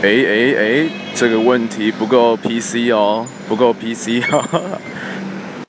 [0.00, 4.78] 哎哎哎，这个问题不够 PC 哦，不够 PC 哦。